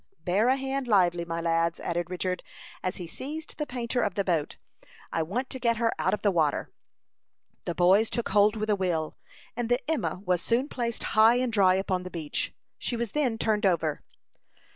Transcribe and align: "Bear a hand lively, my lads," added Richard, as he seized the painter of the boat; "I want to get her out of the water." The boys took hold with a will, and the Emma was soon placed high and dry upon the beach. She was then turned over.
"Bear 0.23 0.47
a 0.47 0.55
hand 0.55 0.87
lively, 0.87 1.23
my 1.25 1.39
lads," 1.39 1.79
added 1.79 2.09
Richard, 2.09 2.41
as 2.81 2.95
he 2.95 3.05
seized 3.05 3.59
the 3.59 3.67
painter 3.67 4.01
of 4.01 4.15
the 4.15 4.23
boat; 4.23 4.57
"I 5.11 5.21
want 5.21 5.47
to 5.51 5.59
get 5.59 5.77
her 5.77 5.91
out 5.99 6.11
of 6.11 6.23
the 6.23 6.31
water." 6.31 6.71
The 7.65 7.75
boys 7.75 8.09
took 8.09 8.29
hold 8.29 8.55
with 8.55 8.71
a 8.71 8.75
will, 8.75 9.15
and 9.55 9.69
the 9.69 9.77
Emma 9.87 10.19
was 10.25 10.41
soon 10.41 10.69
placed 10.69 11.03
high 11.13 11.35
and 11.35 11.53
dry 11.53 11.75
upon 11.75 12.01
the 12.01 12.09
beach. 12.09 12.51
She 12.79 12.95
was 12.97 13.11
then 13.11 13.37
turned 13.37 13.63
over. 13.63 14.01